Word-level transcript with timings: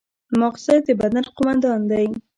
ماغزه 0.39 0.75
د 0.87 0.89
بدن 1.01 1.25
قوماندان 1.35 1.81
دی 1.91 2.07